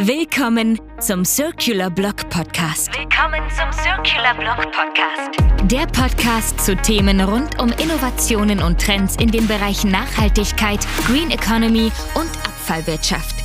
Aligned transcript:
Willkommen 0.00 0.78
zum 1.00 1.24
Circular 1.24 1.90
Block 1.90 2.30
Podcast. 2.30 2.96
Willkommen 2.96 3.42
zum 3.50 3.72
Circular 3.72 4.32
Block 4.38 4.70
Podcast. 4.70 5.36
Der 5.68 5.86
Podcast 5.88 6.64
zu 6.64 6.76
Themen 6.76 7.20
rund 7.20 7.60
um 7.60 7.70
Innovationen 7.70 8.62
und 8.62 8.80
Trends 8.80 9.16
in 9.16 9.32
den 9.32 9.48
Bereichen 9.48 9.90
Nachhaltigkeit, 9.90 10.78
Green 11.04 11.32
Economy 11.32 11.90
und 12.14 12.30
Abfallwirtschaft. 12.46 13.42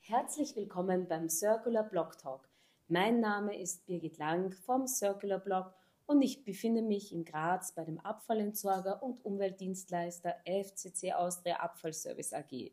Herzlich 0.00 0.56
willkommen 0.56 1.06
beim 1.06 1.28
Circular 1.28 1.84
Block 1.84 2.18
Talk. 2.18 2.48
Mein 2.88 3.20
Name 3.20 3.56
ist 3.56 3.86
Birgit 3.86 4.18
Lang 4.18 4.50
vom 4.50 4.88
Circular 4.88 5.38
Block 5.38 5.72
und 6.06 6.22
ich 6.22 6.42
befinde 6.42 6.82
mich 6.82 7.12
in 7.12 7.24
Graz 7.24 7.72
bei 7.72 7.84
dem 7.84 8.00
Abfallentsorger 8.00 9.00
und 9.00 9.24
Umweltdienstleister 9.24 10.34
FCC 10.44 11.12
Austria 11.12 11.60
Abfallservice 11.60 12.32
AG. 12.32 12.72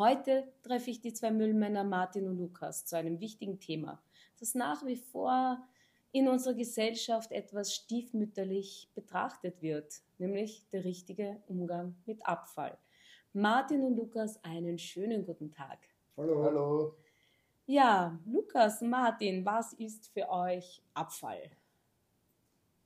Heute 0.00 0.50
treffe 0.62 0.88
ich 0.88 1.02
die 1.02 1.12
zwei 1.12 1.30
Müllmänner 1.30 1.84
Martin 1.84 2.26
und 2.26 2.38
Lukas 2.38 2.86
zu 2.86 2.96
einem 2.96 3.20
wichtigen 3.20 3.60
Thema, 3.60 4.02
das 4.38 4.54
nach 4.54 4.86
wie 4.86 4.96
vor 4.96 5.62
in 6.10 6.26
unserer 6.26 6.54
Gesellschaft 6.54 7.32
etwas 7.32 7.74
stiefmütterlich 7.74 8.88
betrachtet 8.94 9.60
wird, 9.60 10.00
nämlich 10.16 10.66
der 10.72 10.86
richtige 10.86 11.42
Umgang 11.48 11.96
mit 12.06 12.24
Abfall. 12.26 12.78
Martin 13.34 13.84
und 13.84 13.94
Lukas, 13.94 14.42
einen 14.42 14.78
schönen 14.78 15.26
guten 15.26 15.50
Tag. 15.50 15.80
Hallo. 16.16 16.44
Hallo. 16.44 16.96
Ja, 17.66 18.18
Lukas, 18.24 18.80
Martin, 18.80 19.44
was 19.44 19.74
ist 19.74 20.06
für 20.06 20.30
euch 20.30 20.82
Abfall? 20.94 21.50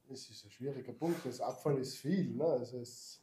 Das 0.09 0.29
ist 0.29 0.47
ein 0.47 0.51
schwieriger 0.51 0.93
Punkt. 0.93 1.25
Das 1.25 1.41
Abfall 1.41 1.79
ist 1.79 1.95
viel. 1.95 2.35
Ne? 2.35 2.45
Also 2.45 2.81
es, 2.81 3.23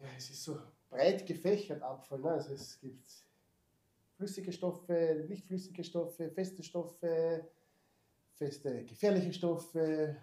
ja, 0.00 0.06
es 0.16 0.30
ist 0.30 0.44
so 0.44 0.58
breit 0.90 1.26
gefächert 1.26 1.82
Abfall. 1.82 2.20
Ne? 2.20 2.30
Also 2.30 2.54
es 2.54 2.78
gibt 2.80 3.10
flüssige 4.16 4.52
Stoffe, 4.52 5.24
nicht 5.28 5.44
flüssige 5.46 5.84
Stoffe, 5.84 6.30
feste 6.30 6.62
Stoffe, 6.62 7.46
feste 8.34 8.84
gefährliche 8.84 9.32
Stoffe. 9.32 10.16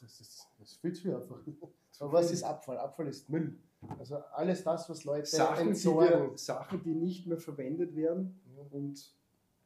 Das 0.00 0.20
ist, 0.20 0.46
das 0.58 0.70
ist 0.70 0.80
viel 0.80 0.92
zu 0.92 1.02
viel 1.02 1.14
einfach. 1.14 1.40
Aber 2.00 2.12
was 2.12 2.30
ist 2.30 2.42
Abfall? 2.42 2.78
Abfall 2.78 3.08
ist 3.08 3.28
Müll. 3.28 3.58
Also 3.98 4.16
alles 4.16 4.64
das, 4.64 4.88
was 4.88 5.04
Leute 5.04 5.26
Sachen, 5.26 5.68
entsorgen. 5.68 6.32
Die 6.32 6.38
Sachen, 6.38 6.82
die 6.82 6.94
nicht 6.94 7.26
mehr 7.26 7.38
verwendet 7.38 7.94
werden 7.94 8.40
und 8.70 9.14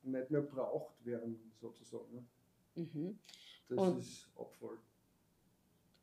nicht 0.03 0.31
mehr 0.31 0.43
braucht 0.43 1.05
werden, 1.05 1.53
sozusagen. 1.61 2.29
Mhm. 2.75 3.19
Das 3.69 3.79
und 3.79 3.99
ist 3.99 4.29
Abfall. 4.37 4.79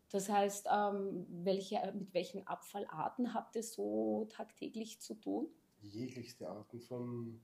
Das 0.10 0.30
heißt, 0.30 0.68
ähm, 0.72 1.26
welche, 1.30 1.80
mit 1.94 2.14
welchen 2.14 2.46
Abfallarten 2.48 3.34
habt 3.34 3.56
ihr 3.56 3.64
so 3.64 4.28
tagtäglich 4.30 5.02
zu 5.02 5.16
tun? 5.16 5.48
Jeglichste 5.82 6.48
Arten 6.50 6.80
von, 6.80 7.42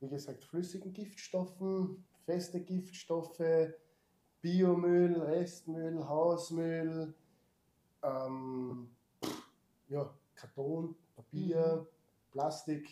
wie 0.00 0.08
gesagt, 0.08 0.44
flüssigen 0.44 0.92
Giftstoffen, 0.92 2.04
feste 2.24 2.62
Giftstoffe, 2.62 3.72
Biomüll, 4.42 5.20
Restmüll, 5.20 6.06
Hausmüll, 6.06 7.14
ähm, 8.02 8.90
ja, 9.88 10.14
Karton, 10.34 10.94
Papier, 11.14 11.80
mhm. 11.82 12.30
Plastik. 12.30 12.88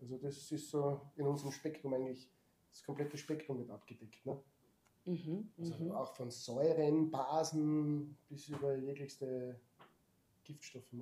Also 0.00 0.18
das 0.18 0.50
ist 0.50 0.70
so 0.70 1.00
in 1.16 1.26
unserem 1.26 1.52
Spektrum 1.52 1.94
eigentlich 1.94 2.28
das 2.70 2.82
komplette 2.84 3.16
Spektrum 3.16 3.58
mit 3.58 3.70
abgedeckt. 3.70 4.24
Ne? 4.26 4.40
Mhm, 5.10 5.52
also 5.58 5.74
mhm. 5.74 5.92
auch 5.92 6.14
von 6.14 6.30
Säuren, 6.30 7.10
Basen 7.10 8.16
bis 8.28 8.48
über 8.48 8.76
jeglichste 8.76 9.58
Giftstoffe 10.44 10.92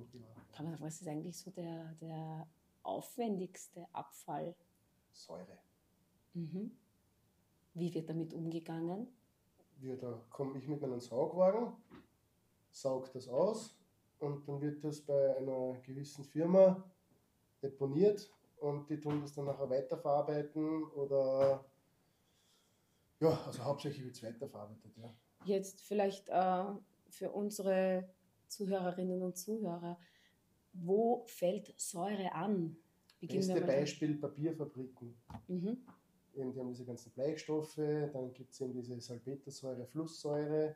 Kann 0.51 0.65
man 0.65 0.73
sagen, 0.73 0.83
was 0.83 1.01
ist 1.01 1.07
eigentlich 1.07 1.37
so 1.37 1.51
der, 1.51 1.93
der 2.01 2.47
aufwendigste 2.81 3.87
Abfall? 3.93 4.55
Säure. 5.11 5.59
Mhm. 6.33 6.71
Wie 7.75 7.93
wird 7.93 8.09
damit 8.09 8.33
umgegangen? 8.33 9.07
Ja, 9.79 9.95
da 9.95 10.19
komme 10.31 10.57
ich 10.57 10.67
mit 10.67 10.81
meinem 10.81 10.99
Saugwagen, 10.99 11.73
saug 12.71 13.11
das 13.13 13.27
aus 13.27 13.77
und 14.17 14.47
dann 14.47 14.59
wird 14.59 14.83
das 14.83 15.01
bei 15.01 15.37
einer 15.37 15.79
gewissen 15.83 16.25
Firma 16.25 16.83
deponiert 17.61 18.33
und 18.57 18.89
die 18.89 18.99
tun 18.99 19.21
das 19.21 19.33
dann 19.33 19.45
nachher 19.45 19.69
weiterverarbeiten 19.69 20.83
oder 20.91 21.63
ja, 23.19 23.41
also 23.45 23.63
hauptsächlich 23.63 24.05
wird 24.05 24.15
es 24.15 24.23
weiterverarbeitet, 24.23 24.95
ja. 24.97 25.13
Jetzt 25.45 25.81
vielleicht 25.81 26.29
äh, 26.29 26.63
für 27.09 27.31
unsere 27.31 28.09
Zuhörerinnen 28.47 29.21
und 29.21 29.37
Zuhörer, 29.37 29.97
wo 30.73 31.23
fällt 31.25 31.73
Säure 31.79 32.33
an? 32.33 32.75
Beginnen 33.19 33.47
Beste 33.47 33.61
Beispiel 33.61 34.15
Papierfabriken. 34.15 35.15
Mhm. 35.47 35.77
Eben, 36.35 36.53
die 36.53 36.59
haben 36.59 36.69
diese 36.69 36.85
ganzen 36.85 37.11
Bleistoffe, 37.11 38.09
dann 38.13 38.33
gibt 38.33 38.53
es 38.53 38.61
eben 38.61 38.73
diese 38.73 38.99
Salpetersäure, 38.99 39.85
Flusssäure. 39.85 40.75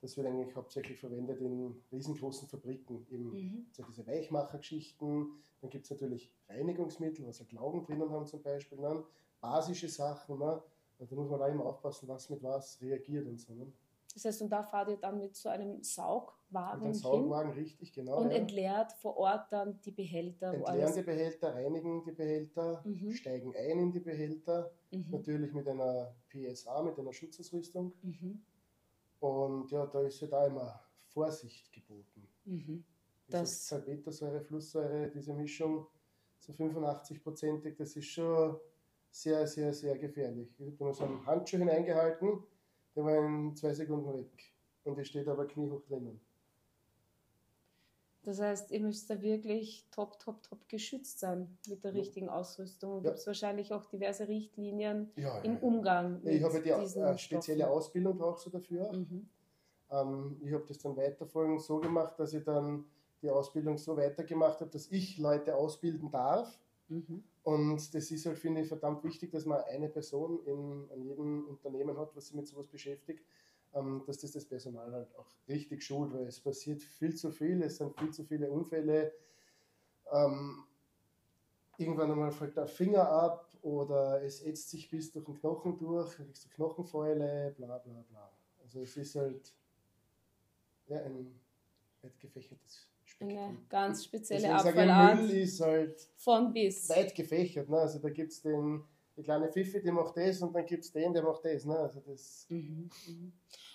Das 0.00 0.16
wird 0.16 0.26
eigentlich 0.26 0.54
hauptsächlich 0.56 0.98
verwendet 0.98 1.40
in 1.40 1.80
riesengroßen 1.92 2.48
Fabriken. 2.48 3.06
Eben 3.10 3.30
mhm. 3.30 3.66
so 3.70 3.84
diese 3.84 4.04
Weichmachergeschichten. 4.04 5.30
Dann 5.60 5.70
gibt 5.70 5.84
es 5.84 5.90
natürlich 5.92 6.34
Reinigungsmittel, 6.48 7.24
was 7.24 7.40
also 7.40 7.54
Laugen 7.54 7.84
drinnen 7.84 8.10
haben 8.10 8.26
zum 8.26 8.42
Beispiel. 8.42 8.78
Dann 8.78 9.04
basische 9.40 9.88
Sachen. 9.88 10.40
Ne? 10.40 10.60
Also 10.98 11.14
da 11.14 11.20
muss 11.20 11.30
man 11.30 11.40
da 11.40 11.48
immer 11.48 11.66
aufpassen, 11.66 12.08
was 12.08 12.30
mit 12.30 12.42
was 12.42 12.80
reagiert 12.80 13.26
und 13.26 13.40
so. 13.40 13.54
Ne? 13.54 13.72
Das 14.14 14.24
heißt, 14.24 14.42
und 14.42 14.50
da 14.50 14.62
fahrt 14.62 14.90
ihr 14.90 14.96
dann 14.96 15.18
mit 15.18 15.34
so 15.34 15.48
einem 15.48 15.82
Saugwagen 15.82 16.80
mit 16.80 16.84
einem 16.84 16.94
Saugwagen, 16.94 17.52
hin 17.52 17.62
richtig, 17.62 17.92
genau. 17.92 18.18
Und 18.18 18.30
ja. 18.30 18.36
entleert 18.36 18.92
vor 18.92 19.16
Ort 19.16 19.50
dann 19.50 19.80
die 19.80 19.90
Behälter. 19.90 20.52
Entleeren 20.52 20.94
die 20.94 21.02
Behälter, 21.02 21.54
reinigen 21.54 22.04
die 22.04 22.12
Behälter, 22.12 22.82
mhm. 22.84 23.12
steigen 23.12 23.54
ein 23.56 23.78
in 23.78 23.92
die 23.92 24.00
Behälter, 24.00 24.70
mhm. 24.90 25.06
natürlich 25.10 25.52
mit 25.52 25.66
einer 25.66 26.14
PSA, 26.28 26.82
mit 26.82 26.98
einer 26.98 27.12
Schutzausrüstung. 27.12 27.92
Mhm. 28.02 28.42
Und 29.20 29.70
ja, 29.70 29.86
da 29.86 30.00
ist 30.02 30.20
ja 30.20 30.26
da 30.28 30.46
immer 30.46 30.80
Vorsicht 31.08 31.72
geboten. 31.72 32.28
Mhm. 32.44 32.84
Das 33.28 33.68
Salpetersäure, 33.68 34.42
Flusssäure, 34.42 35.10
diese 35.10 35.32
Mischung, 35.32 35.86
so 36.38 36.52
85-prozentig, 36.52 37.76
das 37.76 37.96
ist 37.96 38.08
schon 38.08 38.58
sehr, 39.12 39.46
sehr, 39.46 39.72
sehr 39.72 39.96
gefährlich. 39.98 40.48
Ich 40.58 40.66
habe 40.66 40.76
da 40.78 40.94
so 40.94 41.04
einen 41.04 41.24
Handschuh 41.26 41.58
hineingehalten, 41.58 42.42
der 42.96 43.04
war 43.04 43.24
in 43.24 43.54
zwei 43.54 43.72
Sekunden 43.72 44.12
weg. 44.14 44.52
Und 44.84 44.98
die 44.98 45.04
steht 45.04 45.28
aber 45.28 45.46
kniehoch 45.46 45.82
drinnen. 45.82 46.20
Das 48.24 48.40
heißt, 48.40 48.70
ihr 48.70 48.80
müsst 48.80 49.10
da 49.10 49.20
wirklich 49.20 49.84
top, 49.90 50.18
top, 50.20 50.42
top 50.42 50.68
geschützt 50.68 51.18
sein 51.18 51.58
mit 51.68 51.84
der 51.84 51.92
richtigen 51.92 52.28
Ausrüstung. 52.28 52.98
Und 52.98 53.04
ja. 53.04 53.10
gibt 53.10 53.18
es 53.18 53.26
wahrscheinlich 53.26 53.72
auch 53.72 53.84
diverse 53.86 54.28
Richtlinien 54.28 55.10
ja, 55.16 55.36
ja, 55.36 55.38
im 55.40 55.58
Umgang. 55.58 56.22
mit 56.22 56.34
ich 56.34 56.42
habe 56.42 56.60
die 56.60 56.70
äh, 56.70 57.18
spezielle 57.18 57.64
Stoffen. 57.64 57.76
Ausbildung 57.76 58.18
brauchst 58.18 58.46
du 58.46 58.50
dafür. 58.50 58.92
Mhm. 58.92 59.28
Ähm, 59.90 60.40
ich 60.40 60.52
habe 60.52 60.64
das 60.66 60.78
dann 60.78 60.96
weiterfolgend 60.96 61.62
so 61.62 61.78
gemacht, 61.78 62.18
dass 62.18 62.32
ich 62.32 62.44
dann 62.44 62.84
die 63.22 63.30
Ausbildung 63.30 63.76
so 63.76 63.96
weitergemacht 63.96 64.60
habe, 64.60 64.70
dass 64.70 64.90
ich 64.90 65.18
Leute 65.18 65.56
ausbilden 65.56 66.10
darf. 66.10 66.58
Mhm. 66.88 67.24
Und 67.42 67.92
das 67.94 68.10
ist 68.10 68.26
halt, 68.26 68.38
finde 68.38 68.60
ich, 68.60 68.68
verdammt 68.68 69.02
wichtig, 69.02 69.32
dass 69.32 69.46
man 69.46 69.62
eine 69.64 69.88
Person 69.88 70.44
in, 70.46 70.88
an 70.92 71.02
jedem 71.02 71.48
Unternehmen 71.48 71.98
hat, 71.98 72.14
was 72.14 72.26
sich 72.26 72.36
mit 72.36 72.46
sowas 72.46 72.68
beschäftigt, 72.68 73.24
ähm, 73.74 74.02
dass 74.06 74.18
das 74.18 74.32
das 74.32 74.44
Personal 74.44 74.92
halt 74.92 75.14
auch 75.16 75.26
richtig 75.48 75.82
schult, 75.82 76.12
weil 76.12 76.26
es 76.26 76.40
passiert 76.40 76.82
viel 76.82 77.14
zu 77.16 77.32
viel, 77.32 77.62
es 77.62 77.78
sind 77.78 77.98
viel 77.98 78.12
zu 78.12 78.24
viele 78.24 78.48
Unfälle. 78.50 79.12
Ähm, 80.12 80.64
irgendwann 81.78 82.12
einmal 82.12 82.30
fällt 82.30 82.56
der 82.56 82.68
Finger 82.68 83.08
ab 83.08 83.48
oder 83.62 84.22
es 84.22 84.42
ätzt 84.42 84.70
sich 84.70 84.88
bis 84.88 85.10
durch 85.10 85.24
den 85.24 85.34
Knochen 85.34 85.78
durch, 85.78 86.16
dann 86.16 86.26
kriegst 86.26 86.44
du 86.44 86.48
Knochenfäule, 86.50 87.54
bla 87.56 87.78
bla 87.78 88.04
bla. 88.08 88.30
Also 88.62 88.80
es 88.80 88.96
ist 88.96 89.16
halt 89.16 89.52
ja, 90.86 90.98
ein 90.98 91.40
weit 92.02 92.20
gefächertes 92.20 92.91
eine 93.22 93.56
ganz 93.68 94.04
spezielle 94.04 94.54
Abfallart. 94.54 95.20
Müll 95.20 95.30
ist 95.30 95.60
halt 95.60 96.08
von 96.16 96.52
bis. 96.52 96.88
weit 96.88 97.14
gefächert. 97.14 97.68
Ne? 97.68 97.78
Also 97.78 97.98
da 97.98 98.10
gibt 98.10 98.32
es 98.32 98.42
den, 98.42 98.82
die 99.16 99.22
kleine 99.22 99.48
Pfiffi, 99.48 99.80
die 99.80 99.90
macht 99.90 100.16
das 100.16 100.42
und 100.42 100.54
dann 100.54 100.66
gibt 100.66 100.84
es 100.84 100.92
den, 100.92 101.12
der 101.12 101.22
macht 101.22 101.44
das. 101.44 101.64
Ne? 101.64 101.76
Also 101.76 102.00
das 102.00 102.46
mhm, 102.48 102.90
mhm. 103.06 103.32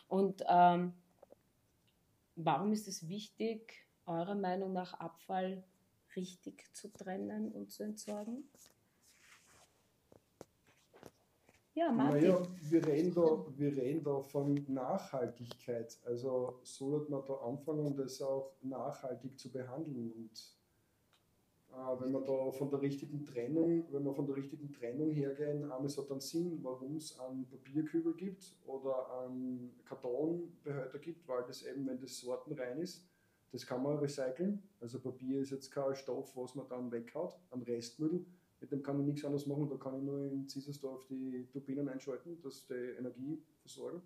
Und 0.08 0.44
ähm, 0.48 0.94
warum 2.36 2.72
ist 2.72 2.88
es 2.88 3.08
wichtig, 3.08 3.86
eurer 4.06 4.36
Meinung 4.36 4.74
nach 4.74 4.94
Abfall 4.94 5.64
richtig 6.16 6.64
zu 6.74 6.92
trennen 6.92 7.52
und 7.52 7.72
zu 7.72 7.84
entsorgen? 7.84 8.50
Ja, 11.78 11.92
Martin. 11.92 12.22
Naja, 12.22 12.42
wir 12.72 12.88
reden, 12.88 13.14
da, 13.14 13.46
wir 13.56 13.78
reden 13.78 14.04
da 14.04 14.20
von 14.20 14.66
Nachhaltigkeit. 14.68 15.96
Also 16.06 16.60
sollte 16.64 17.12
man 17.12 17.24
da 17.24 17.36
anfangen, 17.36 17.96
das 17.96 18.20
auch 18.20 18.56
nachhaltig 18.64 19.38
zu 19.38 19.52
behandeln. 19.52 20.12
Und 20.12 20.58
äh, 21.70 22.02
wenn 22.02 22.14
man 22.14 22.26
da 22.26 22.52
von 22.52 22.72
der 22.72 22.82
richtigen 22.82 23.24
Trennung, 23.24 23.86
wenn 23.92 24.04
wir 24.04 24.12
von 24.12 24.26
der 24.26 24.38
richtigen 24.38 24.74
Trennung 24.74 25.12
hergehen, 25.12 25.66
einmal 25.66 25.86
es 25.86 26.00
hat 26.00 26.10
dann 26.10 26.20
Sinn, 26.20 26.58
warum 26.64 26.96
es 26.96 27.20
einen 27.20 27.48
Papierkübel 27.48 28.16
gibt 28.16 28.56
oder 28.66 29.22
einen 29.22 29.80
Kartonbehälter 29.86 30.98
gibt, 30.98 31.28
weil 31.28 31.44
das 31.44 31.62
eben, 31.62 31.86
wenn 31.86 32.00
das 32.00 32.20
sortenrein 32.20 32.80
ist, 32.80 33.08
das 33.52 33.68
kann 33.68 33.84
man 33.84 34.00
recyceln. 34.00 34.64
Also 34.82 35.00
Papier 35.00 35.42
ist 35.42 35.52
jetzt 35.52 35.70
kein 35.70 35.94
Stoff, 35.94 36.36
was 36.36 36.56
man 36.56 36.68
dann 36.70 36.92
weghaut, 36.92 37.40
an 37.52 37.62
Restmüll. 37.62 38.26
Mit 38.60 38.72
dem 38.72 38.82
kann 38.82 39.00
ich 39.00 39.06
nichts 39.06 39.24
anderes 39.24 39.46
machen, 39.46 39.70
da 39.70 39.76
kann 39.76 39.98
ich 39.98 40.04
nur 40.04 40.32
in 40.32 40.48
Ziesersdorf 40.48 41.06
die 41.08 41.48
Turbinen 41.52 41.88
einschalten, 41.88 42.42
dass 42.42 42.66
die 42.66 42.96
Energie 42.98 43.40
versorgen. 43.62 44.02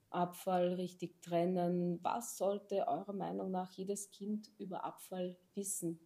Abfall 0.10 0.74
richtig 0.74 1.22
trennen, 1.22 1.98
was 2.04 2.36
sollte 2.36 2.86
eurer 2.90 3.14
Meinung 3.14 3.52
nach 3.52 3.72
jedes 3.72 4.12
Kind 4.12 4.52
über 4.58 4.84
Abfall 4.84 5.38
wissen? 5.56 5.98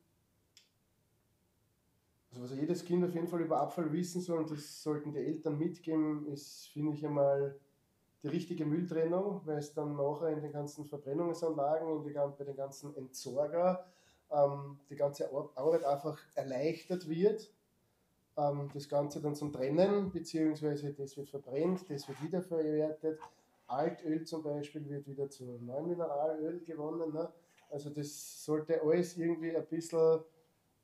Also 2.29 2.43
was 2.43 2.53
jedes 2.53 2.85
Kind 2.85 3.03
auf 3.03 3.15
jeden 3.15 3.27
Fall 3.27 3.41
über 3.41 3.59
Abfall 3.59 3.91
wissen 3.91 4.21
soll, 4.21 4.37
und 4.37 4.51
das 4.51 4.83
sollten 4.83 5.11
die 5.11 5.17
Eltern 5.17 5.57
mitgeben, 5.57 6.27
ist, 6.27 6.67
finde 6.67 6.93
ich 6.93 7.03
einmal, 7.03 7.59
die 8.21 8.27
richtige 8.27 8.63
Mülltrennung, 8.63 9.41
weil 9.45 9.57
es 9.57 9.73
dann 9.73 9.95
nachher 9.95 10.29
in 10.29 10.43
den 10.43 10.51
ganzen 10.51 10.85
Verbrennungsanlagen, 10.85 11.89
in 11.89 12.03
die, 12.03 12.13
bei 12.13 12.43
den 12.43 12.55
ganzen 12.55 12.95
Entsorger 12.95 13.83
ähm, 14.29 14.79
die 14.91 14.95
ganze 14.95 15.27
Arbeit 15.55 15.83
einfach 15.83 16.19
erleichtert 16.35 17.09
wird. 17.09 17.51
Ähm, 18.37 18.69
das 18.73 18.87
Ganze 18.87 19.21
dann 19.21 19.35
zum 19.35 19.51
Trennen, 19.51 20.11
beziehungsweise 20.11 20.93
das 20.93 21.17
wird 21.17 21.29
verbrennt, 21.29 21.89
das 21.89 22.07
wird 22.07 22.21
wiederverwertet. 22.23 23.19
Altöl 23.67 24.25
zum 24.25 24.43
Beispiel 24.43 24.87
wird 24.89 25.07
wieder 25.07 25.29
zu 25.29 25.45
neuem 25.61 25.89
Mineralöl 25.89 26.59
gewonnen. 26.65 27.13
Ne? 27.13 27.29
Also 27.69 27.89
das 27.89 28.43
sollte 28.43 28.81
alles 28.81 29.17
irgendwie 29.17 29.55
ein 29.55 29.65
bisschen 29.65 30.19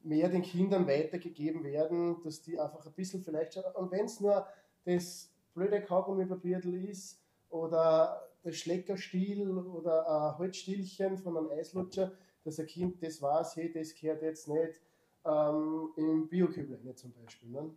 mehr 0.04 0.30
den 0.30 0.42
Kindern 0.42 0.88
weitergegeben 0.88 1.64
werden, 1.64 2.22
dass 2.24 2.42
die 2.42 2.60
einfach 2.60 2.86
ein 2.86 2.94
bisschen 2.94 3.24
vielleicht, 3.24 3.58
und 3.76 3.92
wenn 3.92 4.06
es 4.06 4.22
nur 4.22 4.48
das 4.86 5.30
blöde 5.54 5.82
Kaugummipapier 5.82 6.64
ist, 6.64 7.20
oder 7.50 8.30
der 8.44 8.52
Schleckerstiel 8.52 9.50
oder 9.50 10.08
ein 10.08 10.38
Holzstielchen 10.38 11.18
von 11.18 11.38
einem 11.38 11.50
Eislutscher, 11.50 12.14
dass 12.44 12.60
ein 12.60 12.68
Kind 12.68 13.02
das 13.04 13.22
weiß, 13.22 13.56
hey, 13.58 13.72
das 13.72 13.94
gehört 13.96 14.22
jetzt 14.22 14.48
nicht 14.48 14.82
ähm, 15.26 15.90
im 15.96 16.28
Biokübel 16.28 16.80
rein 16.84 16.96
zum 16.96 17.14
Beispiel. 17.14 17.50
Ne? 17.50 17.70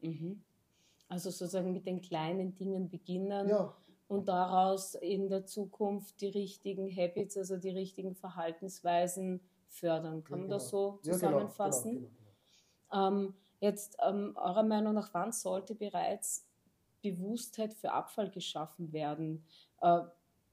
Mhm. 0.00 0.42
Also 1.08 1.30
sozusagen 1.30 1.72
mit 1.72 1.86
den 1.86 2.00
kleinen 2.00 2.54
Dingen 2.54 2.88
beginnen 2.88 3.48
ja. 3.48 3.74
und 4.08 4.28
daraus 4.28 4.94
in 4.94 5.28
der 5.28 5.44
Zukunft 5.44 6.20
die 6.20 6.28
richtigen 6.28 6.88
Habits, 6.88 7.36
also 7.36 7.56
die 7.56 7.70
richtigen 7.70 8.14
Verhaltensweisen 8.14 9.40
fördern. 9.68 10.22
Kann 10.22 10.38
ja, 10.38 10.42
man 10.42 10.50
das 10.50 10.68
so 10.68 11.00
zusammenfassen? 11.02 11.94
Ja, 11.94 11.98
genau, 11.98 12.10
genau, 12.90 13.10
genau. 13.10 13.26
Ähm, 13.26 13.34
jetzt 13.60 13.96
ähm, 14.06 14.32
eurer 14.36 14.62
Meinung 14.62 14.94
nach, 14.94 15.12
wann 15.12 15.32
sollte 15.32 15.74
bereits 15.74 16.46
Bewusstheit 17.02 17.74
für 17.74 17.92
Abfall 17.92 18.30
geschaffen 18.30 18.92
werden? 18.92 19.44
Äh, 19.80 20.02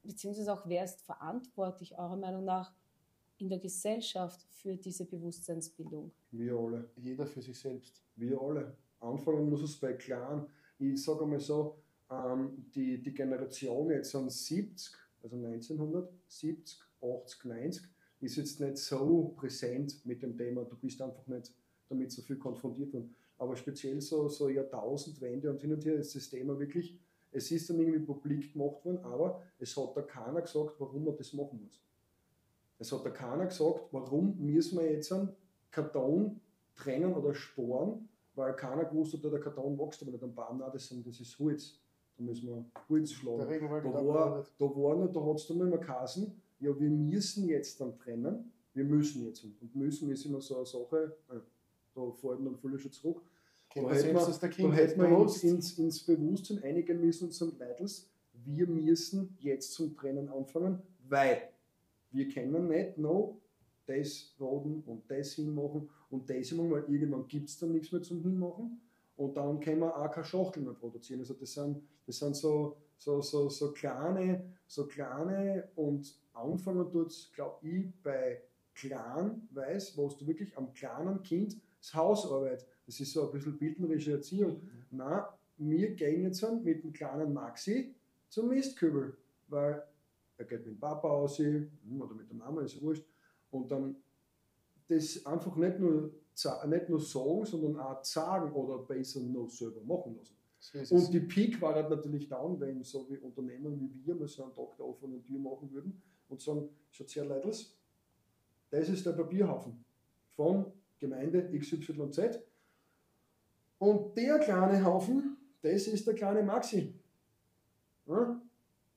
beziehungsweise 0.02 0.52
auch, 0.52 0.62
wer 0.64 0.84
ist 0.84 1.02
verantwortlich, 1.02 1.98
eurer 1.98 2.16
Meinung 2.16 2.44
nach, 2.44 2.72
in 3.38 3.48
der 3.48 3.58
Gesellschaft 3.58 4.42
für 4.50 4.76
diese 4.76 5.04
Bewusstseinsbildung? 5.04 6.10
Wir 6.30 6.54
alle. 6.54 6.90
Jeder 6.96 7.26
für 7.26 7.42
sich 7.42 7.58
selbst. 7.58 8.02
Wir 8.16 8.40
alle. 8.40 8.76
Anfangen 9.00 9.48
muss 9.48 9.62
es 9.62 9.76
bei 9.76 9.92
Kleinen. 9.92 10.46
Ich 10.78 11.02
sage 11.02 11.22
einmal 11.22 11.40
so, 11.40 11.76
ähm, 12.10 12.66
die, 12.74 13.00
die 13.02 13.14
Generation 13.14 13.90
jetzt 13.90 14.14
an 14.14 14.28
70, 14.28 14.94
also 15.22 15.36
1970, 15.36 16.78
80, 17.00 17.44
90, 17.44 17.82
ist 18.20 18.36
jetzt 18.36 18.60
nicht 18.60 18.76
so 18.78 19.34
präsent 19.36 20.04
mit 20.04 20.22
dem 20.22 20.36
Thema. 20.36 20.64
Du 20.64 20.76
bist 20.76 21.00
einfach 21.00 21.26
nicht 21.26 21.52
damit 21.88 22.10
so 22.10 22.22
viel 22.22 22.36
konfrontiert 22.36 22.92
worden. 22.92 23.14
Aber 23.38 23.56
speziell 23.56 24.00
so, 24.00 24.28
so 24.28 24.48
Jahrtausendwende 24.48 25.50
und 25.50 25.60
hin 25.60 25.72
und 25.72 25.84
her 25.84 25.94
ist 25.94 26.14
das 26.14 26.28
Thema 26.28 26.58
wirklich, 26.58 26.98
es 27.30 27.50
ist 27.50 27.70
dann 27.70 27.78
irgendwie 27.78 28.00
publik 28.00 28.52
gemacht 28.52 28.84
worden, 28.84 28.98
aber 29.04 29.42
es 29.58 29.76
hat 29.76 29.96
da 29.96 30.02
keiner 30.02 30.40
gesagt, 30.40 30.74
warum 30.78 31.04
man 31.04 31.16
das 31.16 31.32
machen 31.32 31.60
muss. 31.62 31.80
Es 32.78 32.92
hat 32.92 33.04
da 33.04 33.10
keiner 33.10 33.46
gesagt, 33.46 33.80
warum 33.92 34.36
müssen 34.38 34.78
wir 34.78 34.90
jetzt 34.90 35.12
einen 35.12 35.30
Karton 35.70 36.40
trennen 36.76 37.12
oder 37.14 37.34
sparen, 37.34 38.08
weil 38.34 38.54
keiner 38.54 38.84
gewusst 38.84 39.14
hat, 39.14 39.24
der 39.24 39.40
Karton 39.40 39.78
wächst 39.78 40.02
aber 40.02 40.12
nicht 40.12 40.22
am 40.22 40.34
Baum, 40.34 40.58
nein, 40.58 40.70
das, 40.72 40.88
das 41.04 41.20
ist 41.20 41.38
Holz. 41.38 41.80
Da 42.16 42.24
müssen 42.24 42.48
wir 42.48 42.64
Holz 42.88 43.12
schlagen. 43.12 43.38
Da 43.38 44.06
war, 44.06 44.46
da 44.58 44.64
war 44.64 44.96
noch, 44.96 45.12
da 45.12 45.24
hat 45.24 45.36
es 45.36 45.46
dann 45.46 45.60
immer 45.60 45.78
geheißen, 45.78 46.32
ja, 46.60 46.78
wir 46.78 46.90
müssen 46.90 47.48
jetzt 47.48 47.80
dann 47.80 47.96
trennen, 47.98 48.52
wir 48.74 48.84
müssen 48.84 49.24
jetzt. 49.26 49.44
Und 49.44 49.74
müssen 49.74 50.10
ist 50.10 50.24
immer 50.24 50.40
so 50.40 50.56
eine 50.56 50.66
Sache, 50.66 51.16
äh, 51.30 51.40
da 51.94 52.10
fällt 52.12 52.40
man 52.40 52.56
viele 52.56 52.78
schon 52.78 52.92
zurück. 52.92 53.22
Da 53.74 53.90
hätte 53.90 54.12
man, 54.12 54.24
da 54.40 54.72
hätte 54.72 54.98
man 54.98 55.12
uns 55.12 55.44
ins, 55.44 55.78
ins 55.78 56.04
Bewusstsein 56.04 56.62
einigen 56.62 57.00
müssen 57.00 57.26
und 57.26 57.34
sagen, 57.34 57.52
Leitels, 57.58 58.08
wir 58.32 58.66
müssen 58.66 59.36
jetzt 59.40 59.72
zum 59.72 59.94
Trennen 59.94 60.28
anfangen, 60.28 60.80
weil 61.08 61.42
wir 62.10 62.28
können 62.28 62.68
nicht 62.68 62.98
noch 62.98 63.40
das 63.86 64.34
roden 64.38 64.82
und 64.86 65.10
das 65.10 65.32
hinmachen 65.32 65.88
und 66.10 66.28
das 66.28 66.48
hinmachen, 66.48 66.70
weil 66.70 66.84
irgendwann 66.88 67.26
gibt 67.26 67.48
es 67.48 67.58
dann 67.58 67.72
nichts 67.72 67.90
mehr 67.92 68.02
zum 68.02 68.22
Hinmachen 68.22 68.80
und 69.16 69.36
dann 69.36 69.60
können 69.60 69.80
wir 69.80 69.96
auch 69.96 70.10
keine 70.10 70.26
Schachtel 70.26 70.62
mehr 70.62 70.74
produzieren. 70.74 71.20
Also 71.20 71.34
das 71.34 71.54
sind, 71.54 71.82
das 72.06 72.18
sind 72.18 72.36
so, 72.36 72.76
so, 72.98 73.20
so, 73.20 73.48
so 73.48 73.72
kleine, 73.72 74.44
so 74.66 74.86
kleine 74.86 75.68
und 75.74 76.14
anfangen 76.34 76.90
tut 76.90 77.08
es, 77.08 77.32
glaube 77.34 77.66
ich, 77.66 77.86
bei 78.02 78.42
klein 78.74 79.48
weiß, 79.50 79.96
wo 79.96 80.08
du 80.08 80.26
wirklich 80.26 80.56
am 80.56 80.72
kleinen 80.72 81.22
Kind 81.22 81.56
das 81.80 81.94
Hausarbeit, 81.94 82.66
das 82.86 83.00
ist 83.00 83.12
so 83.12 83.26
ein 83.26 83.32
bisschen 83.32 83.58
bildnerische 83.58 84.12
Erziehung. 84.12 84.62
Mhm. 84.62 84.84
Na, 84.90 85.38
wir 85.56 85.94
gehen 85.94 86.22
jetzt 86.22 86.44
mit 86.62 86.84
dem 86.84 86.92
kleinen 86.92 87.32
Maxi 87.32 87.94
zum 88.28 88.48
Mistkübel, 88.48 89.16
weil 89.48 89.82
er 90.38 90.44
geht 90.44 90.60
mit 90.60 90.74
dem 90.74 90.78
Papa 90.78 91.08
aus 91.08 91.38
hm, 91.38 91.70
oder 92.00 92.14
mit 92.14 92.28
der 92.30 92.36
Mama, 92.36 92.62
ist 92.62 92.80
wurscht. 92.80 93.04
Und 93.50 93.70
dann 93.70 93.96
das 94.88 95.24
einfach 95.26 95.54
nicht 95.56 95.78
nur, 95.78 96.12
nicht 96.66 96.88
nur 96.88 97.00
sagen, 97.00 97.44
sondern 97.44 97.78
auch 97.78 98.02
sagen 98.04 98.52
oder 98.52 98.78
besser 98.78 99.20
noch 99.20 99.50
selber 99.50 99.82
machen 99.82 100.16
lassen. 100.16 100.34
So 100.60 100.96
und 100.96 101.12
die 101.12 101.20
Peak 101.20 101.60
war 101.60 101.74
halt 101.74 101.90
natürlich 101.90 102.28
dann, 102.28 102.58
wenn 102.58 102.82
so 102.82 103.08
wie 103.08 103.18
Unternehmen 103.18 103.78
wie 103.78 104.06
wir 104.06 104.14
mal 104.14 104.26
so 104.26 104.42
einen 104.42 104.54
Tag 104.54 104.76
der 104.76 104.86
offenen 104.86 105.22
Tür 105.22 105.38
machen 105.38 105.70
würden 105.70 106.02
und 106.28 106.40
sagen, 106.40 106.68
schaut 106.90 107.08
sehr 107.08 107.24
leidlos, 107.24 107.76
das 108.70 108.88
ist 108.88 109.06
der 109.06 109.12
Papierhaufen 109.12 109.84
von 110.30 110.72
Gemeinde 110.98 111.48
XYZ. 111.56 112.40
Und 113.78 114.16
der 114.16 114.38
kleine 114.40 114.84
Haufen, 114.84 115.36
das 115.62 115.86
ist 115.86 116.06
der 116.06 116.14
kleine 116.14 116.42
Maxi. 116.42 116.92
Ja? 118.06 118.40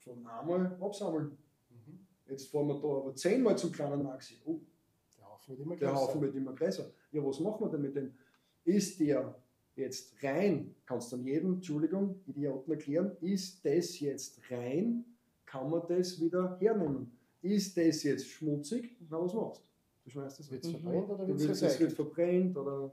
Von 0.04 0.26
einmal 0.26 0.78
absammeln. 0.82 1.38
Mhm. 1.70 2.00
Jetzt 2.28 2.52
fahren 2.52 2.68
wir 2.68 2.80
da 2.80 2.88
aber 2.88 3.16
zehnmal 3.16 3.58
zum 3.58 3.72
kleinen 3.72 4.04
Maxi. 4.04 4.36
Oh, 4.46 4.60
der 5.18 5.30
Haufen 5.30 5.50
wird 5.50 5.60
immer 5.60 5.76
größer. 5.76 5.86
Der 5.86 5.96
Haufen 5.96 6.22
wird 6.22 6.36
immer 6.36 6.54
größer. 6.54 6.92
Ja, 7.12 7.26
was 7.26 7.40
machen 7.40 7.66
wir 7.66 7.70
denn 7.70 7.82
mit 7.82 7.96
dem? 7.96 8.14
Ist 8.64 9.00
der 9.00 9.36
jetzt 9.76 10.24
rein? 10.24 10.76
Kannst 10.86 11.12
du 11.12 11.18
dann 11.18 11.26
jedem, 11.26 11.54
Entschuldigung, 11.56 12.20
Idioten 12.28 12.72
erklären, 12.72 13.16
ist 13.22 13.64
das 13.66 14.00
jetzt 14.00 14.40
rein? 14.50 15.06
Kann 15.46 15.70
man 15.70 15.82
das 15.88 16.20
wieder 16.22 16.58
hernehmen? 16.60 17.12
Ist 17.42 17.76
das 17.78 18.04
jetzt 18.04 18.28
schmutzig? 18.28 18.96
Na, 19.10 19.22
was 19.22 19.34
machst 19.34 19.62
du? 19.62 19.64
Du 20.04 20.10
schmeißt 20.10 20.40
das. 20.40 20.52
Wird 20.52 20.64
es 20.64 20.72
mhm. 20.72 20.78
verbrennt 20.78 21.10
oder 21.10 21.28
wird 21.28 21.40
es 21.40 21.50
recycelt? 21.50 21.72
Es 21.72 21.80
wird 21.80 21.94
verbrennt 21.94 22.58
oder 22.58 22.92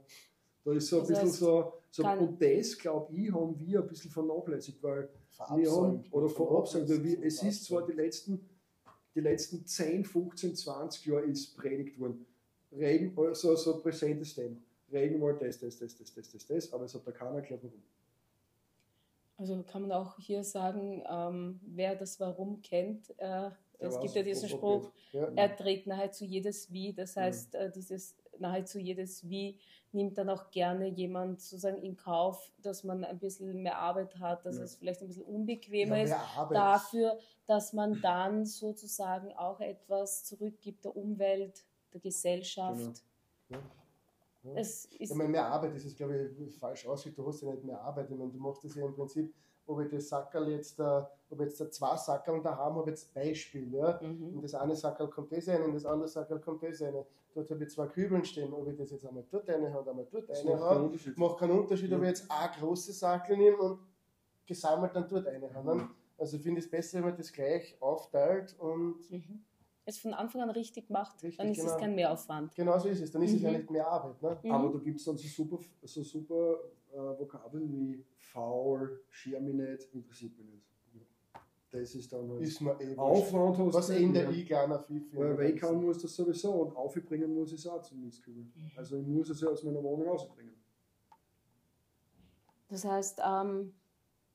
Da 0.63 0.73
ist 0.73 0.87
so 0.87 0.97
ein 0.97 1.01
also 1.01 1.13
bisschen 1.13 1.29
so, 1.31 1.73
so 1.91 2.03
und 2.05 2.41
das, 2.41 2.77
glaube 2.77 3.15
ich, 3.15 3.31
haben 3.31 3.59
wir 3.59 3.81
ein 3.81 3.87
bisschen 3.87 4.11
vernachlässigt, 4.11 4.81
weil 4.83 5.09
wir 5.55 5.71
haben, 5.71 6.03
oder 6.11 6.29
verabsäumt, 6.29 6.89
es 6.89 7.43
ist 7.43 7.65
zwar 7.65 7.85
die 7.85 7.93
letzten, 7.93 8.47
die 9.15 9.21
letzten 9.21 9.65
10, 9.65 10.03
15, 10.03 10.55
20 10.55 11.05
Jahre 11.05 11.25
ist 11.25 11.55
predigt 11.57 11.99
worden, 11.99 12.25
Regen, 12.71 13.15
so, 13.33 13.55
so 13.55 13.79
präsentes 13.79 14.35
Thema. 14.35 14.57
Regenwald, 14.91 15.41
das, 15.41 15.59
das, 15.59 15.77
das, 15.77 15.95
das, 15.95 16.13
das, 16.13 16.31
das, 16.31 16.45
das, 16.45 16.73
aber 16.73 16.85
es 16.85 16.93
hat 16.93 17.05
da 17.05 17.11
keiner 17.11 17.37
erklärt, 17.37 17.63
warum. 17.63 17.81
Also 19.37 19.63
kann 19.63 19.83
man 19.83 19.91
auch 19.93 20.17
hier 20.17 20.43
sagen, 20.43 21.01
ähm, 21.09 21.59
wer 21.63 21.95
das 21.95 22.19
Warum 22.19 22.61
kennt, 22.61 23.13
äh, 23.17 23.51
es 23.79 23.97
gibt 24.01 24.13
ja 24.13 24.23
diesen 24.23 24.49
Spruch, 24.49 24.91
ja. 25.13 25.31
er 25.35 25.55
trägt 25.55 25.87
nahezu 25.87 26.25
jedes 26.25 26.71
Wie, 26.71 26.91
das 26.93 27.15
heißt, 27.15 27.55
äh, 27.55 27.71
dieses 27.71 28.15
nahezu 28.39 28.79
jedes 28.79 29.27
Wie 29.29 29.57
nimmt 29.91 30.17
dann 30.17 30.29
auch 30.29 30.51
gerne 30.51 30.87
jemand 30.87 31.41
sozusagen 31.41 31.81
in 31.81 31.95
Kauf, 31.95 32.51
dass 32.61 32.83
man 32.83 33.03
ein 33.03 33.17
bisschen 33.19 33.63
mehr 33.63 33.77
Arbeit 33.79 34.19
hat, 34.19 34.45
dass 34.45 34.57
ja. 34.57 34.63
es 34.63 34.75
vielleicht 34.75 35.01
ein 35.01 35.07
bisschen 35.07 35.23
unbequemer 35.23 35.97
ja, 35.97 36.03
ist, 36.03 36.51
dafür, 36.51 37.17
dass 37.47 37.73
man 37.73 37.99
dann 38.01 38.45
sozusagen 38.45 39.33
auch 39.33 39.59
etwas 39.59 40.25
zurückgibt 40.25 40.85
der 40.85 40.95
Umwelt, 40.95 41.65
der 41.93 42.01
Gesellschaft. 42.01 43.03
Genau. 43.47 43.61
Ja. 44.43 44.53
Es 44.55 44.85
ist 44.85 45.11
ich 45.11 45.13
meine, 45.15 45.29
mehr 45.29 45.45
Arbeit 45.45 45.75
ist 45.75 45.85
es, 45.85 45.95
glaube 45.95 46.31
ich, 46.39 46.57
falsch 46.57 46.85
ausgedrückt. 46.85 47.19
Du 47.19 47.27
hast 47.27 47.41
ja 47.41 47.51
nicht 47.51 47.63
mehr 47.63 47.81
Arbeit. 47.81 48.09
Ich 48.09 48.17
meine, 48.17 48.31
du 48.31 48.39
machst 48.39 48.63
das 48.63 48.75
ja 48.75 48.85
im 48.85 48.93
Prinzip, 48.93 49.33
ob 49.69 49.81
ich 49.81 49.89
das 49.89 50.09
Sackerl 50.09 50.49
jetzt, 50.49 50.79
uh, 50.79 51.03
ob 51.29 51.39
ich 51.39 51.47
jetzt 51.47 51.61
da 51.61 51.69
zwei 51.69 51.95
Sackerl 51.95 52.41
da 52.41 52.57
haben, 52.57 52.75
habe 52.75 52.89
jetzt 52.89 53.13
Beispiel. 53.13 53.73
Ja? 53.73 53.99
Mhm. 54.01 54.33
In 54.33 54.41
das 54.41 54.55
eine 54.55 54.75
Sackerl 54.75 55.07
kommt 55.07 55.31
das 55.31 55.47
rein, 55.47 55.63
in 55.63 55.73
das 55.73 55.85
andere 55.85 56.07
Sackerl 56.07 56.39
kommt 56.39 56.63
das 56.63 56.81
rein. 56.81 56.95
Dort 57.35 57.51
habe 57.51 57.63
ich 57.63 57.69
zwei 57.69 57.85
Kübeln 57.85 58.25
stehen, 58.25 58.51
ob 58.51 58.67
ich 58.67 58.75
das 58.75 58.89
jetzt 58.89 59.05
einmal 59.05 59.23
dort 59.29 59.47
eine 59.47 59.71
habe, 59.71 59.91
einmal 59.91 60.07
dort 60.09 60.29
eine 60.31 60.59
habe. 60.59 60.91
Macht 61.15 61.37
keinen 61.37 61.59
Unterschied, 61.59 61.91
ja. 61.91 61.97
ob 61.97 62.03
ich 62.03 62.09
jetzt 62.09 62.31
ein 62.31 62.49
großes 62.59 62.99
Sackerl 62.99 63.37
nehme 63.37 63.57
und 63.57 63.79
gesammelt 64.47 64.95
dann 64.95 65.07
dort 65.07 65.27
eine 65.27 65.53
habe. 65.53 65.75
Mhm. 65.75 65.89
Also 66.17 66.37
ich 66.37 66.43
finde 66.43 66.59
es 66.59 66.69
besser, 66.69 66.97
wenn 66.97 67.05
man 67.05 67.15
das 67.15 67.31
gleich 67.31 67.77
aufteilt 67.79 68.55
und. 68.59 69.11
Mhm 69.11 69.43
es 69.85 69.97
von 69.97 70.13
Anfang 70.13 70.41
an 70.41 70.51
richtig 70.51 70.91
macht, 70.91 71.23
richtig, 71.23 71.37
dann 71.37 71.49
ist 71.49 71.61
genau. 71.61 71.71
es 71.71 71.77
kein 71.77 71.95
Mehraufwand. 71.95 72.53
Genau 72.53 72.77
so 72.77 72.89
ist 72.89 73.01
es, 73.01 73.11
dann 73.11 73.23
ist 73.23 73.31
mhm. 73.31 73.37
es 73.37 73.41
ja 73.41 73.49
mhm. 73.49 73.57
nicht 73.57 73.71
mehr 73.71 73.87
Arbeit. 73.87 74.21
Ne? 74.21 74.37
Mhm. 74.43 74.51
Aber 74.51 74.69
da 74.69 74.77
gibt 74.77 74.99
es 74.99 75.05
dann 75.05 75.17
so 75.17 75.27
super, 75.27 75.57
so 75.81 76.03
super 76.03 76.59
äh, 76.91 77.19
Vokabeln 77.19 77.71
wie 77.71 78.05
faul, 78.17 79.01
Germinate, 79.23 79.87
interessiert 79.93 80.37
mich 80.37 80.47
nicht. 80.47 80.65
Das 81.71 81.93
ist 81.93 82.11
dann 82.11 82.27
halt 82.31 82.41
ist 82.41 82.61
man 82.61 82.79
eh 82.81 82.97
Aufwand 82.97 83.59
hast 83.59 83.75
Was 83.75 83.89
ändert 83.91 84.33
ich 84.33 84.47
kleiner 84.47 84.79
Fifi? 84.79 85.15
Weil 85.15 85.37
weghauen 85.37 85.85
muss 85.85 86.01
das 86.01 86.15
sowieso 86.15 86.51
und 86.51 86.75
aufbringen 86.75 87.31
muss 87.31 87.53
ich 87.53 87.59
es 87.59 87.67
auch 87.67 87.81
zum 87.83 88.01
Mistkübel. 88.01 88.41
Mhm. 88.41 88.71
Also 88.75 88.97
ich 88.97 89.05
muss 89.05 89.29
es 89.29 89.39
ja 89.41 89.49
aus 89.49 89.63
meiner 89.63 89.83
Wohnung 89.83 90.07
rausbringen. 90.07 90.55
Das 92.69 92.85
heißt, 92.85 93.21
ähm, 93.23 93.73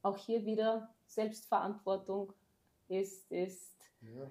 auch 0.02 0.16
hier 0.16 0.44
wieder 0.44 0.94
Selbstverantwortung 1.06 2.32
ist, 2.88 3.30
ist 3.32 3.74
ja 4.00 4.30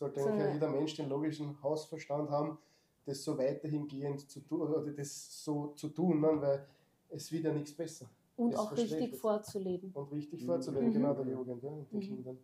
sollte 0.00 0.20
eigentlich 0.24 0.46
so, 0.46 0.52
jeder 0.52 0.68
Mensch 0.68 0.94
den 0.96 1.08
logischen 1.08 1.62
Hausverstand 1.62 2.30
haben, 2.30 2.58
das 3.04 3.22
so 3.22 3.36
weiterhingehend 3.36 4.28
zu 4.30 4.40
tun, 4.40 4.62
oder 4.62 4.90
das 4.92 5.44
so 5.44 5.68
zu 5.74 5.88
tun, 5.88 6.20
ne? 6.20 6.40
weil 6.40 6.66
es 7.10 7.30
wird 7.32 7.44
ja 7.44 7.52
nichts 7.52 7.72
besser. 7.72 8.08
Und 8.36 8.56
auch 8.56 8.74
richtig 8.74 9.16
vorzuleben. 9.16 9.92
Und 9.92 10.12
richtig 10.12 10.42
mhm. 10.42 10.46
vorzuleben, 10.46 10.88
mhm. 10.88 10.92
genau 10.94 11.14
der 11.14 11.26
Jugend, 11.26 11.62
ja, 11.62 11.70
den 11.70 11.98
mhm. 11.98 12.00
Kindern. 12.00 12.38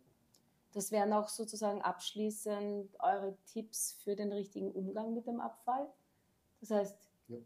Das 0.73 0.91
wären 0.91 1.11
auch 1.13 1.27
sozusagen 1.27 1.81
abschließend 1.81 2.95
eure 2.99 3.35
Tipps 3.51 3.93
für 4.03 4.15
den 4.15 4.31
richtigen 4.31 4.71
Umgang 4.71 5.13
mit 5.13 5.25
dem 5.25 5.39
Abfall. 5.39 5.87
Das 6.59 6.71
heißt, 6.71 6.97
ja. 7.29 7.37